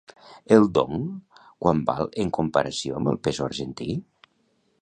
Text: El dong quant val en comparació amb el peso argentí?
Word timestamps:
El 0.55 0.63
dong 0.77 1.03
quant 1.65 1.83
val 1.91 2.09
en 2.25 2.33
comparació 2.39 2.99
amb 3.01 3.15
el 3.15 3.23
peso 3.29 3.47
argentí? 3.53 3.91